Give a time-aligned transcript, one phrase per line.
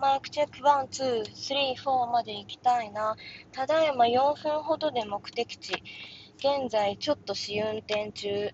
[0.00, 3.16] Mic check one, two, three, four まで行きたいな。
[3.52, 5.74] ただいま4分ほどで目的地。
[6.38, 8.50] 現在ちょっと試運転中。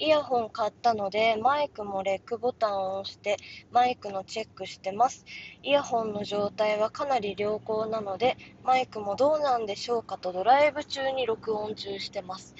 [0.00, 3.36] イヤホン買ったので、マイクも REC ボタンを押して
[3.70, 5.26] マイクのチェックしてます。
[5.62, 12.54] イヤホンの状態はかなり良好なので、マイクもどうなんでしょうかとドライブ中に録音中してます。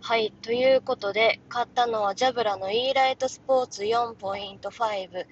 [0.00, 5.26] はい、ということで、買ったのはジャブラの e ライトスポーツ4.5。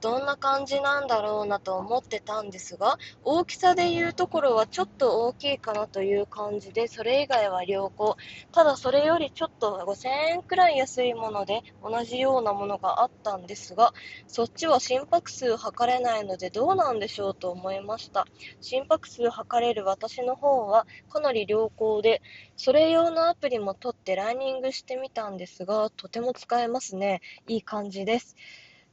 [0.00, 8.16] どんな感じなんだろうなと思ってたんですが、大きさで言うところはちょっと大きいかなという感じで、それ以外は良好。
[8.50, 13.92] ただそれよりちょっと5000円くらい安いいもので同じようなものがあったんですが、
[14.26, 18.26] そっちは心拍数測れないのでどうなんでしょうと思いました。
[18.60, 22.22] 心拍数測れる私の方はかなり良好で、
[22.56, 27.20] それ用のアプリも取ってランニングしてみたんですが、とても使えますね。
[27.46, 28.36] いい感じです。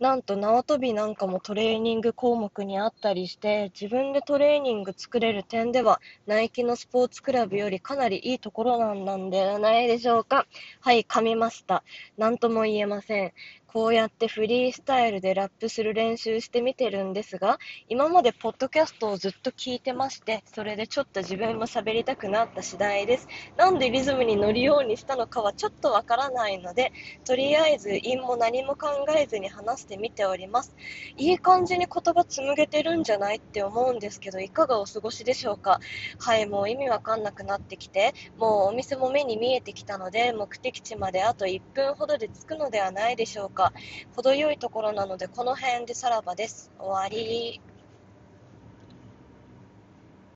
[0.02, 10.46] なんと縄跳びなんかもトレーニング項目にあったりして、自分でトレーニング作れる点では、ナイキのスポーツクラブよりかなりいいところなんではないでしょうか。
[10.82, 11.84] はい、噛みました。
[12.18, 13.34] なんとも言えません。
[13.68, 23.28] こうやってフリースタイルでラップする練習してみてるんですが、今までポッドキャストをずっと聞いてまして、それでちょっと自分も喋りたくなった次第です。
[23.56, 26.92] なんでリズムに乗るようにしたのかはちょっとわからないので、
[27.24, 30.74] とりあえず韻も何も考えずに話して見ております。
[31.18, 35.80] いい感じに言葉紡げてるんじゃないって思うんですけど、いかがお過ごしでしょうか？
[36.18, 43.74] はい、もう意味わかんなくなってきて、もうお店も目に見えてきたので、目的地まであと1分ほどで着くのではないでしょうか？
[44.16, 46.72] 程よいところなのでこの辺でさらばです。
[46.80, 47.62] 終わり。